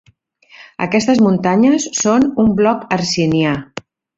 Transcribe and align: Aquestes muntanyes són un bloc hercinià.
Aquestes 0.85 1.21
muntanyes 1.27 1.87
són 2.01 2.27
un 2.45 2.51
bloc 2.63 2.89
hercinià. 2.99 3.57